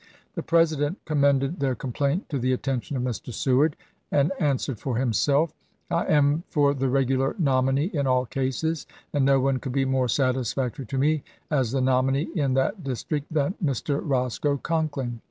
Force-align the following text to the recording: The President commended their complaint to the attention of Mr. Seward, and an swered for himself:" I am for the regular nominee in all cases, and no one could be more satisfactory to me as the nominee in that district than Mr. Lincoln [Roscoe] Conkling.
The 0.33 0.41
President 0.41 0.97
commended 1.05 1.59
their 1.59 1.75
complaint 1.75 2.27
to 2.29 2.39
the 2.39 2.53
attention 2.53 2.97
of 2.97 3.03
Mr. 3.03 3.31
Seward, 3.31 3.75
and 4.11 4.31
an 4.39 4.57
swered 4.57 4.79
for 4.79 4.97
himself:" 4.97 5.53
I 5.91 6.05
am 6.07 6.41
for 6.49 6.73
the 6.73 6.89
regular 6.89 7.35
nominee 7.37 7.85
in 7.93 8.07
all 8.07 8.25
cases, 8.25 8.87
and 9.13 9.23
no 9.25 9.39
one 9.39 9.59
could 9.59 9.73
be 9.73 9.85
more 9.85 10.07
satisfactory 10.07 10.87
to 10.87 10.97
me 10.97 11.21
as 11.51 11.69
the 11.71 11.81
nominee 11.81 12.29
in 12.33 12.55
that 12.55 12.83
district 12.83 13.31
than 13.31 13.53
Mr. 13.63 13.89
Lincoln 14.01 14.09
[Roscoe] 14.09 14.57
Conkling. 14.63 15.19